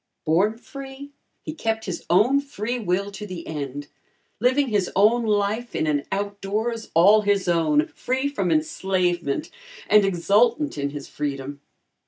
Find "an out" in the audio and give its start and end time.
5.85-6.41